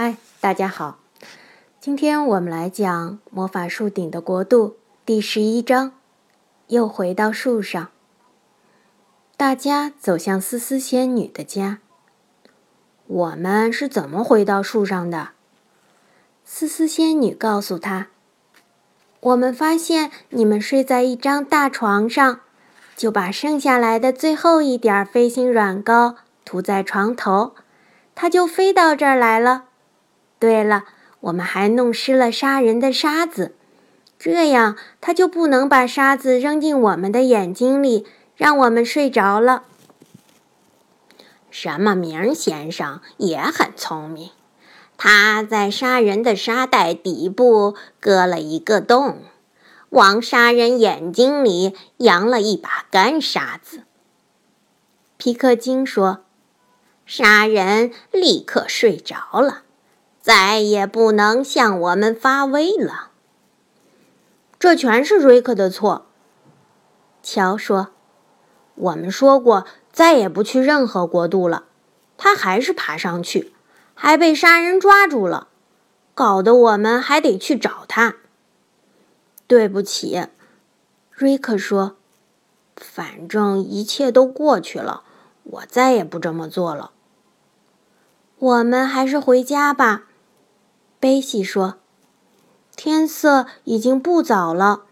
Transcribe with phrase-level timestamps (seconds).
[0.00, 1.00] 嗨，大家好，
[1.80, 4.68] 今天我们来讲《魔法树顶的国度》
[5.04, 5.92] 第十一章。
[6.68, 7.88] 又回到树上，
[9.36, 11.80] 大家走向思思仙女的家。
[13.08, 15.30] 我们是怎么回到树上的？
[16.44, 18.06] 思思仙女告诉他
[19.18, 22.38] ：“我们发现你们睡在一张大床上，
[22.96, 27.56] 就把剩下来的最后一点飞行软膏涂在床头，
[28.14, 29.64] 它就飞到这儿来了。”
[30.38, 30.84] 对了，
[31.20, 33.54] 我们还弄湿了杀人的沙子，
[34.18, 38.06] 这样他就不能把沙子扔进我们的眼睛里，
[38.36, 39.64] 让我们睡着了。
[41.50, 44.30] 什么明先生也很聪明，
[44.96, 49.22] 他在杀人的沙袋底部割了一个洞，
[49.90, 53.82] 往杀人眼睛里扬了一把干沙子。
[55.16, 56.24] 皮克金说
[57.06, 59.62] ：“杀人立刻睡着了。”
[60.20, 63.10] 再也不能向我们发威了。
[64.58, 66.06] 这全是瑞克的错。
[67.22, 67.88] 乔说
[68.74, 71.64] ：“我们说过再也不去任何国度了，
[72.16, 73.52] 他还是爬上去，
[73.94, 75.48] 还被杀人抓住了，
[76.14, 78.16] 搞得我们还得去找他。”
[79.46, 80.26] 对不起，
[81.10, 81.96] 瑞克说
[82.76, 85.04] ：“反正一切都过去了，
[85.44, 86.90] 我再也不这么做了。
[88.38, 90.04] 我们还是回家吧。”
[91.00, 91.76] 贝西说
[92.76, 94.82] ：“天色已经不早了，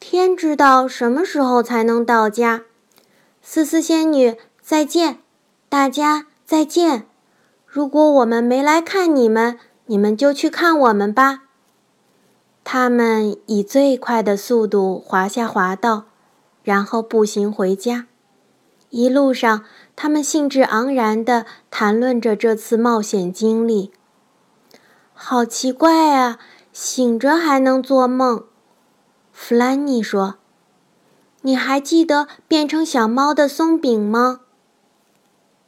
[0.00, 2.62] 天知道什么时候才能到家。”
[3.40, 5.18] 思思仙女，再见！
[5.68, 7.06] 大家再见！
[7.66, 11.44] 如果我们没来看你们，你们就去看我们吧。
[12.64, 16.04] 他们以最快的速度滑下滑道，
[16.62, 18.06] 然后步行回家。
[18.90, 19.64] 一路上，
[19.96, 23.90] 他们兴致盎然地谈论着这次冒险经历。
[25.24, 26.40] 好奇怪啊！
[26.72, 28.44] 醒着还能做梦。
[29.32, 30.34] 弗兰妮说
[31.42, 34.40] ：“你还记得变成小猫的松饼吗？”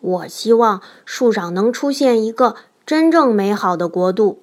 [0.02, 4.42] 我希望树上能出现一个真正美好的国度。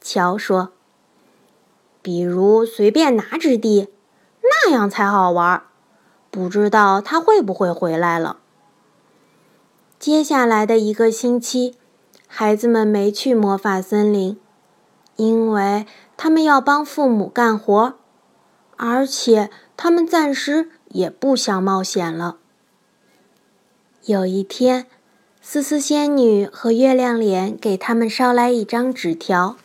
[0.00, 0.70] 乔说
[2.00, 3.88] ：“比如随便拿之地，
[4.40, 5.64] 那样才好玩。
[6.30, 8.38] 不知道他会不会回来了。”
[9.98, 11.74] 接下来的一个星期。
[12.34, 14.38] 孩子们没去魔法森林，
[15.16, 15.84] 因为
[16.16, 17.92] 他们要帮父母干活，
[18.78, 22.38] 而且他们暂时也不想冒险了。
[24.06, 24.86] 有一天，
[25.42, 29.58] 思思仙女和月亮脸给他们捎来一张纸条，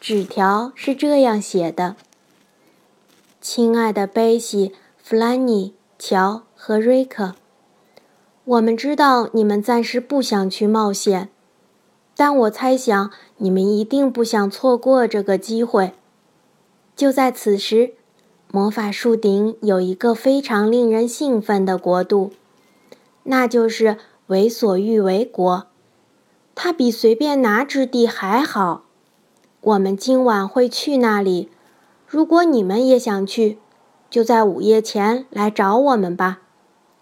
[0.00, 1.94] 纸条是这样写的
[3.40, 7.36] ：“亲爱的贝西、弗兰妮、乔和瑞克，
[8.44, 11.28] 我们知道你们暂时不想去冒险。”
[12.20, 15.92] 但我猜想，你们一定不想错过这个机会。
[16.96, 17.92] 就在此时，
[18.50, 22.32] 魔法树顶有一个非常令人兴奋的国度，
[23.22, 25.68] 那就是为所欲为国。
[26.56, 28.82] 它比随便拿之地还好。
[29.60, 31.48] 我们今晚会去那里。
[32.04, 33.58] 如果你们也想去，
[34.10, 36.40] 就在午夜前来找我们吧。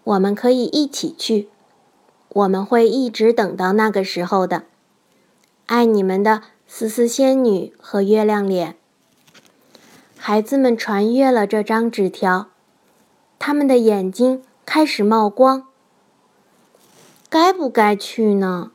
[0.03, 1.49] 我们可以一起去。
[2.29, 4.65] 我们会一直等到那个时候的。
[5.67, 8.77] 爱你们的思思仙女和月亮脸。
[10.17, 12.47] 孩子们传阅了这张纸条，
[13.37, 15.67] 他们的眼睛开始冒光。
[17.29, 18.71] 该不该去呢？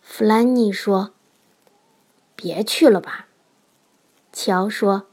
[0.00, 1.10] 弗兰妮说
[2.36, 3.26] ：“别去了吧。”
[4.32, 5.06] 乔说：“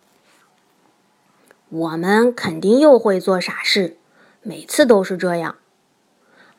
[1.69, 3.97] 我们肯定又会做傻事，
[4.43, 5.55] 每次都是这样。”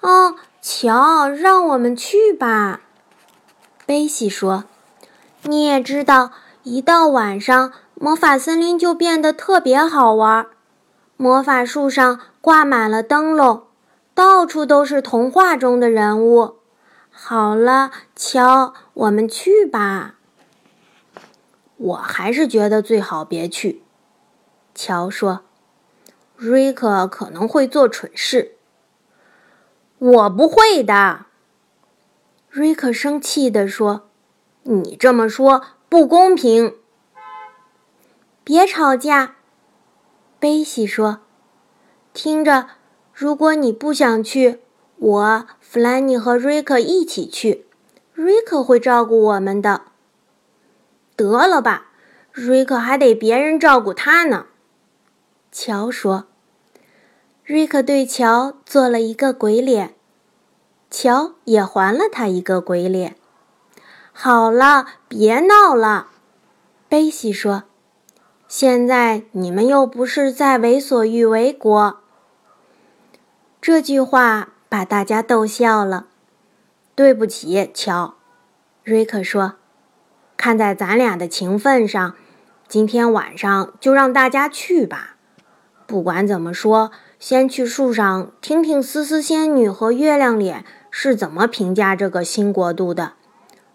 [0.02, 2.80] 哦，乔，让我们去吧。
[3.84, 4.64] 贝西说
[5.42, 6.30] ：“你也知道，
[6.62, 10.46] 一到晚上，魔法森林就变得特别好玩。
[11.16, 13.64] 魔法树上挂满了灯笼，
[14.14, 16.56] 到处都是童话中的人物。
[17.10, 20.14] 好了，乔，我们去吧。”
[21.76, 23.82] 我还是觉得最好别去。”
[24.74, 25.40] 乔说
[26.36, 28.52] ，“瑞克可能会做蠢事。”
[29.98, 31.26] 我不会的。
[32.52, 34.10] 瑞克生气地说
[34.64, 36.74] ：“你这么说不公平。”
[38.44, 39.36] 别吵架，
[40.38, 41.20] 贝西说
[42.12, 42.68] ：“听着，
[43.14, 44.60] 如果你不想去，
[44.96, 47.64] 我、弗兰妮和瑞克一起去。
[48.12, 49.84] 瑞克会照顾我们的。”
[51.16, 51.92] 得了吧，
[52.32, 54.48] 瑞克还得别人照顾他呢。”
[55.50, 56.26] 乔说。
[57.46, 59.94] 瑞克对乔做了一个鬼脸。
[60.94, 63.16] 乔也还了他一个鬼脸。
[64.12, 66.08] 好了，别闹了。”
[66.86, 67.64] 贝西说
[68.46, 71.98] ：“现在你们又不是在为所欲为国。”
[73.62, 76.08] 这句话把大家逗笑了。
[76.94, 78.16] 对不起，乔，
[78.84, 79.54] 瑞克说
[80.36, 82.14] ：“看在咱俩的情分上，
[82.68, 85.16] 今天晚上就让大家去吧。
[85.86, 93.14] 不管怎么说，先去树上听听思思仙女和月亮脸是怎么评价这个新国度的。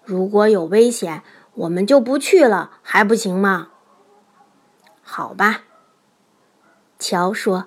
[0.05, 1.21] 如果有危险，
[1.55, 3.71] 我们就不去了，还不行吗？”
[5.03, 5.63] 好吧，
[6.97, 7.65] 乔说：“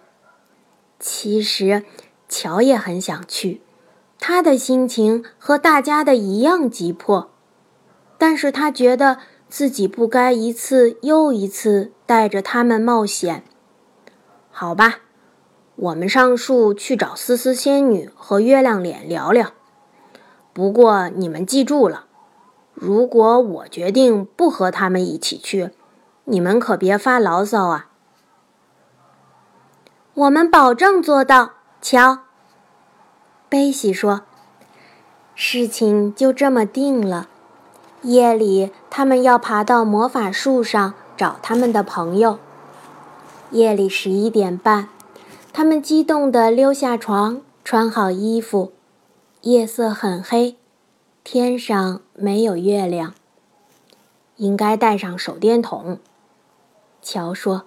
[0.99, 1.85] 其实。”
[2.33, 3.61] 乔也很想去，
[4.21, 7.33] 他的心情和大家的一样急迫，
[8.17, 9.19] 但是他觉得
[9.49, 13.43] 自己不该一次又一次带着他们冒险。
[14.53, 15.01] 好吧，
[15.81, 19.53] 我们上树去找思思仙女和月亮脸聊聊。
[20.53, 22.05] 不过你们记住了，
[22.75, 25.71] 如果我决定不和他们一起去，
[26.25, 27.87] 你们可别发牢骚啊。
[30.13, 31.53] 我们保证做到。
[31.81, 32.19] 瞧，
[33.49, 34.21] 贝西说
[35.35, 37.31] ：“事情就这么定了。
[38.03, 42.39] 夜里，他们要爬到魔法树上找他们的朋友。
[43.51, 44.91] 夜里十一点半，
[45.53, 48.73] 他们激动地溜下床，穿好衣服。
[49.43, 50.57] 夜色很黑，
[51.25, 53.15] 天上没有月亮。
[54.37, 55.99] 应该带上手电筒。”
[57.03, 57.65] 乔说：“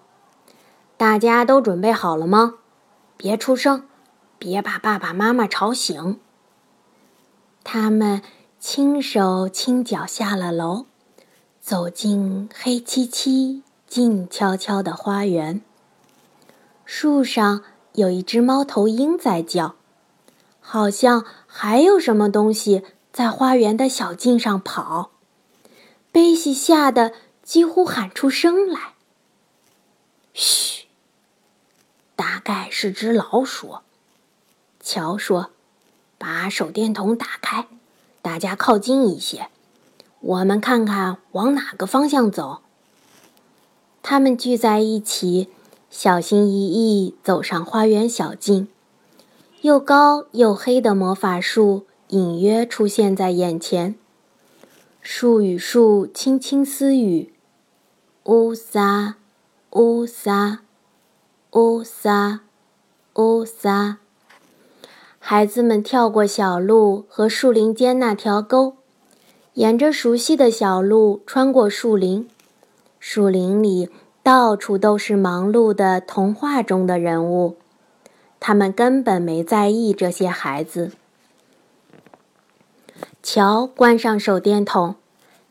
[0.98, 2.56] 大家都准备好了吗？
[3.18, 3.84] 别出声。”
[4.40, 6.20] 别把爸爸妈妈吵醒。
[7.64, 8.22] 他们
[8.60, 10.86] 轻手轻脚下了楼，
[11.62, 15.62] 走进黑漆漆、静悄悄的花园。
[16.84, 17.64] 树上
[17.94, 19.76] 有一只猫头鹰在叫，
[20.60, 25.12] 好像还有什么东西在花园的小径上跑。
[26.12, 27.14] 贝西吓得
[27.44, 28.94] 几乎喊出声来
[30.34, 30.86] ：“嘘，
[32.16, 33.78] 大概是只老鼠。”
[34.82, 35.52] 乔说
[36.18, 37.68] ：“把手电筒打开，
[38.22, 39.50] 大家靠近一些，
[40.20, 42.62] 我们看看往哪个方向走。”
[44.04, 45.50] 他们聚在一起，
[45.96, 48.68] 小心翼翼走上花园小径。
[49.62, 53.94] 又高又黑的魔法树隐约出现在眼前，
[55.02, 57.32] 树与树轻轻私语
[58.26, 59.18] ：“乌撒，
[59.74, 60.62] 乌撒，
[61.52, 62.40] 乌撒，
[63.14, 64.00] 乌撒。”
[65.20, 68.78] 孩子们跳过小路和树林间那条沟，
[69.54, 72.28] 沿着熟悉的小路穿过树林。
[73.00, 73.90] 树林里
[74.24, 77.58] 到处都是忙碌的童话中的人物，
[78.40, 80.94] 他们根本没在意这些孩子。
[83.22, 84.96] 乔关上手电筒，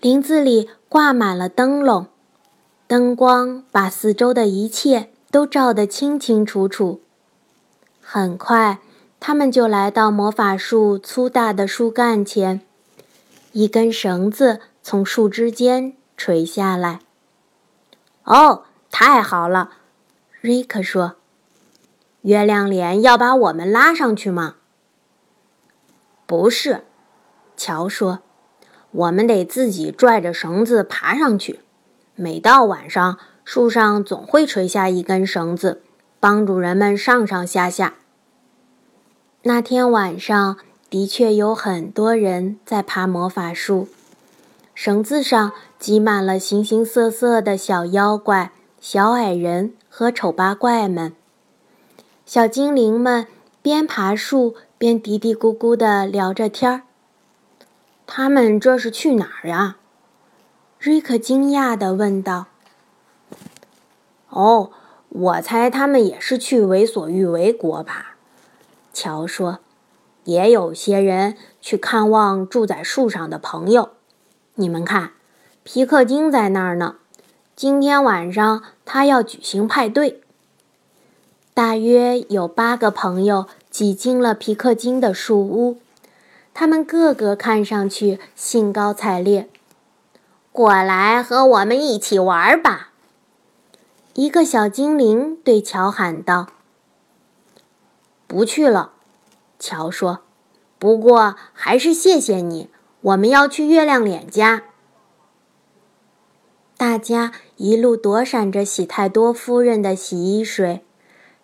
[0.00, 2.06] 林子里挂满了灯笼，
[2.86, 7.00] 灯光把四周的一切都照得清清楚楚。
[8.00, 8.80] 很快。
[9.24, 12.60] 他们就来到魔法树粗大的树干前，
[13.52, 16.98] 一根绳子从树枝间垂下来。
[18.24, 19.70] 哦，太好了，
[20.40, 21.16] 瑞克说
[22.22, 24.56] ：“月亮脸要把我们拉上去吗
[26.26, 26.84] ？”“不是。”
[27.56, 28.20] 乔说
[28.92, 31.60] ，“我们得自己拽着绳子爬上去。
[32.14, 35.82] 每到晚上，树上总会垂下一根绳子，
[36.20, 37.94] 帮助人们上上下下。”
[39.44, 40.56] 那天晚上
[40.88, 43.88] 的确有很多人在爬魔法树，
[44.74, 51.14] 绳子上挤满了形形色色的小妖怪、小矮人和丑八怪们。
[52.24, 53.26] 小精灵们
[53.60, 56.82] 边爬树边嘀嘀咕咕地聊着天儿。
[58.06, 59.76] 他们这是去哪儿呀？
[60.78, 62.46] 瑞克惊讶地问道。
[64.30, 64.70] “哦，
[65.10, 68.16] 我猜他们也是去为所欲为国吧。”
[68.92, 69.60] 乔说
[70.24, 73.90] ：“也有些人去看望住在树上的朋友。
[74.56, 75.12] 你们看，
[75.62, 76.96] 皮克金在那儿呢。
[77.56, 80.20] 今天晚上他要举行派对。
[81.54, 85.78] 大约有八个朋友挤进了皮克金的树屋，
[86.52, 89.48] 他们个个看上去兴高采烈。
[90.50, 92.90] 过来和我们一起玩吧！”
[94.12, 96.48] 一个小精灵对乔喊道。
[98.26, 98.92] 不去了，
[99.58, 100.20] 乔说。
[100.78, 102.68] 不过还是谢谢你。
[103.02, 104.62] 我们要去月亮脸家。
[106.76, 110.84] 大家一路躲闪着喜太多夫人的洗衣水，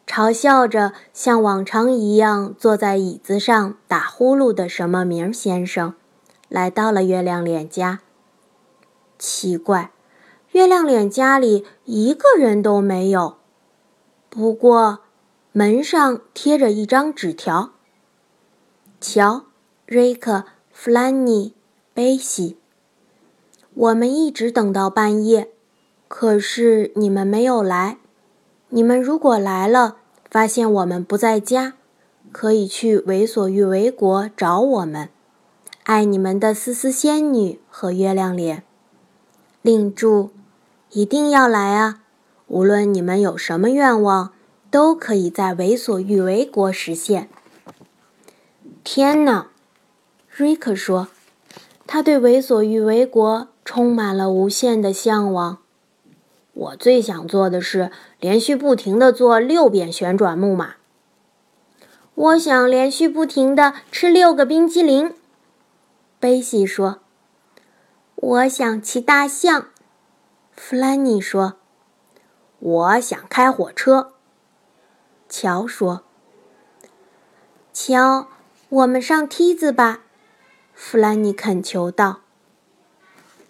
[0.07, 5.95] 嘲笑着像往常一样坐在椅子上打呼噜的什么名先生，
[6.49, 8.01] 来到了月亮脸家。
[9.19, 9.91] 奇怪，
[10.53, 13.39] 月亮脸家里一个人都没有。
[14.29, 15.01] 不过，
[15.51, 17.73] 门上贴着一张纸条。
[19.01, 19.47] 瞧，
[19.87, 20.45] 瑞克、
[20.81, 21.55] 弗兰尼、
[21.93, 22.57] 贝西，
[23.75, 25.51] 我们一直等到半夜，
[26.07, 27.99] 可是你们没有来。
[28.69, 29.97] 你们如果来了，
[30.31, 31.75] 发现我们不在家，
[32.31, 35.09] 可以去为所欲为国找我们。
[35.83, 38.63] 爱你们的丝丝仙女和月亮脸。
[39.63, 40.31] 另祝：
[40.93, 42.03] 一定要来啊！
[42.47, 44.31] 无论你们有什么愿望，
[44.71, 47.29] 都可以在为所欲为国实现。
[48.85, 49.49] 天哪！
[50.39, 51.09] 瑞克说，
[51.85, 55.59] 他对为所欲为国充满了无限的向往。
[56.53, 57.91] 我最想做的是
[58.21, 60.77] 连续不停地做六遍旋转木马。
[62.15, 65.13] 我想连续不停地吃六个冰激凌。
[66.21, 67.01] 贝西说
[68.15, 69.67] ：“我想骑大象。”
[70.55, 71.55] 弗兰尼说
[72.61, 74.13] ：“我想开火车。”
[75.29, 76.05] 乔说
[77.75, 78.29] ：“乔。”
[78.71, 80.03] 我们上梯子吧，
[80.81, 82.21] 弗兰妮恳求道。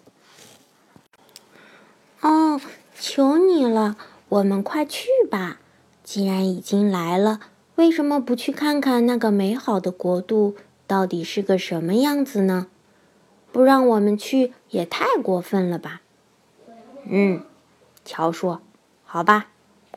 [2.21, 2.59] “哦，
[2.99, 3.95] 求你了，
[4.29, 5.59] 我们快去吧！
[6.03, 7.39] 既然已经来了，
[7.75, 10.55] 为什么不去看看那个美好的国度
[10.87, 12.65] 到底是个什么样子呢？
[13.51, 16.01] 不让我们去也太过分了吧？”
[17.07, 17.43] 嗯，
[18.03, 18.61] 乔说
[19.05, 19.49] ：“好吧，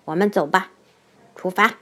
[0.04, 0.70] 我们走吧，
[1.34, 1.76] 出发。”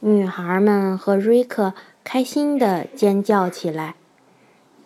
[0.00, 1.72] 女孩们和瑞克。
[2.02, 3.94] 开心地尖叫起来，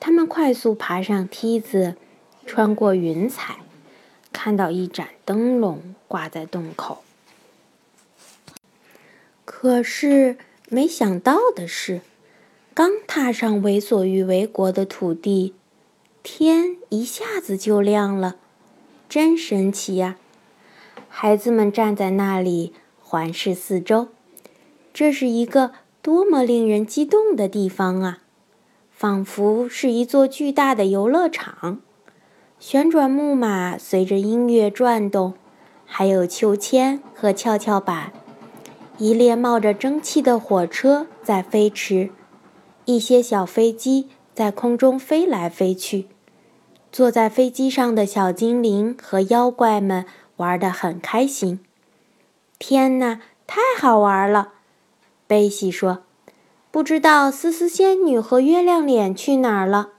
[0.05, 1.97] 他们快速爬上梯子，
[2.45, 3.61] 穿过云彩，
[4.35, 7.03] 看到一盏灯笼挂在洞口。
[9.47, 10.37] 可是，
[10.69, 12.03] 没想到的是，
[12.75, 15.55] 刚踏上为所欲为国的土地，
[16.23, 18.37] 天一下子就亮了，
[19.09, 20.19] 真神奇呀！
[21.09, 24.09] 孩子们站在那里环视四周，
[24.93, 25.73] 这是一个。
[26.03, 28.19] 多么令人激动的地方啊！
[28.97, 31.81] 仿佛是一座巨大的游乐场，
[32.61, 35.35] 旋转木马随着音乐转动，
[35.85, 38.13] 还有秋千和跷跷板。
[38.99, 42.11] 一列冒着蒸汽的火车在飞驰，
[42.85, 46.07] 一些小飞机在空中飞来飞去。
[46.93, 51.59] 坐在飞机上的小精灵和妖怪们玩得很开心。
[52.61, 54.53] 天哪，太好玩了！
[55.27, 56.05] 贝西说
[56.75, 59.91] ：“不知道丝丝仙女和月亮脸去哪儿了？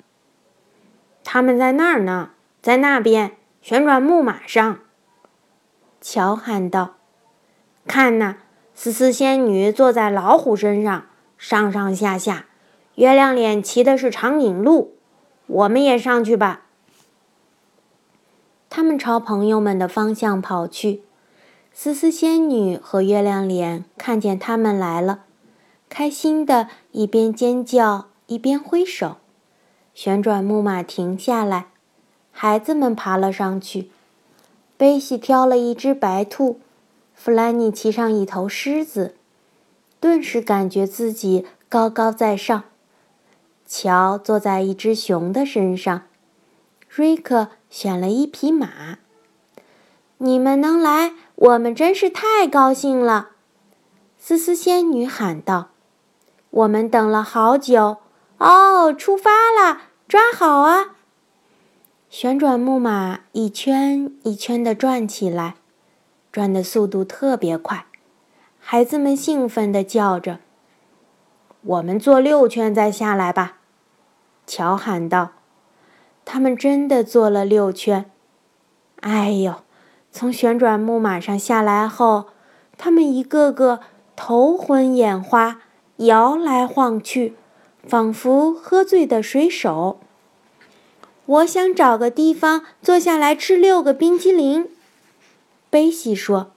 [1.23, 4.79] 他们在那儿呢，在那边旋转木马上。”
[6.01, 6.95] 乔喊道
[7.87, 8.39] ：“看呐，
[8.73, 11.05] 丝丝仙女坐在老虎身上，
[11.37, 12.47] 上上下下；
[12.95, 14.97] 月亮脸骑的是长颈鹿。
[15.47, 16.65] 我们也上去吧。”
[18.69, 21.03] 他们朝朋友们的方向跑去。
[21.71, 25.21] 丝丝仙女和月亮脸看见他们来了，
[25.89, 29.17] 开心的一边尖叫一边挥手。
[29.93, 31.67] 旋转木马停下来，
[32.31, 33.89] 孩子们爬了上去。
[34.77, 36.59] 贝西挑了一只白兔，
[37.13, 39.15] 弗兰尼骑上一头狮子，
[40.01, 42.63] 顿时感觉自己高高在上。
[43.65, 46.03] 乔坐在一只熊的身上，
[46.89, 48.99] 瑞克选了一匹马。
[50.17, 51.13] 你们能来？
[51.35, 53.29] 我们真是太高兴了，
[54.17, 55.69] 思思仙女喊道
[56.55, 57.97] ：“我们等了好久
[58.37, 60.95] 哦，出发了，抓好啊！”
[62.09, 65.55] 旋转木马一圈一圈地转起来，
[66.31, 67.87] 转的速度特别快。
[68.57, 70.39] 孩子们兴奋地叫着
[71.61, 73.57] ：“我们坐六圈再下来吧！”
[74.47, 75.31] 乔喊道。
[76.23, 78.09] 他们真的坐了六圈。
[79.01, 79.55] 哎呦！
[80.09, 82.27] 从旋转木马上下来后，
[82.77, 83.81] 他们一个个
[84.15, 85.59] 头昏眼花，
[85.97, 87.33] 摇来晃去，
[87.87, 89.99] 仿佛喝醉的水手。
[91.25, 94.69] 我想找个地方坐下来吃六个冰激凌。
[95.69, 96.51] 贝西说。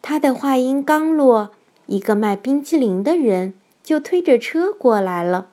[0.00, 1.50] 他的话音刚落，
[1.86, 5.48] 一个卖冰激凌的人就推着车过来了，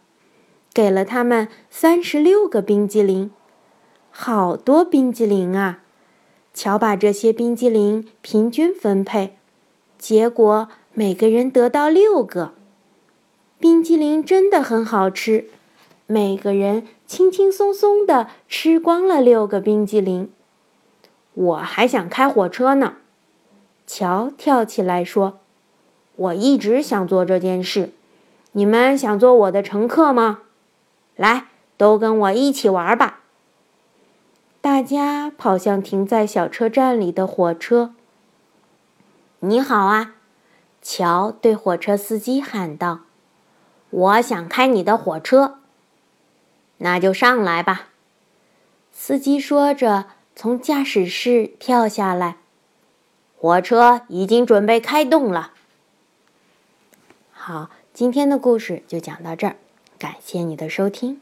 [0.74, 3.32] 给了他们三十六个冰激凌，
[4.12, 5.80] 好多冰激凌啊！
[6.54, 9.36] 乔把这些冰激凌平均分配，
[9.98, 12.54] 结果每个人得到六个。
[13.60, 15.50] 冰激凌真的很好吃，
[16.08, 20.30] 每个人轻轻松松地吃光了六个冰激凌。
[21.34, 22.96] 我还想开火车呢，
[23.88, 25.40] 乔跳起来说
[26.16, 27.92] ：“我一直想做这件事。
[28.54, 30.42] 你们想做我的乘客吗？
[31.16, 31.48] 来，
[31.78, 33.20] 都跟我一起玩吧！”
[34.62, 37.94] 大家跑向停在小车站里的火车。
[39.40, 40.16] “你好啊！”
[40.82, 43.02] 乔对火车司机喊道
[43.96, 45.60] ，“我想开你的火车。
[46.80, 47.90] ”“那就上来吧。”
[48.92, 52.38] 司机说着，从驾驶室跳下来。
[53.38, 55.54] 火车已经准备开动了。
[57.32, 59.56] 好，今天的故事就讲到这儿，
[60.00, 61.22] 感谢你的收听。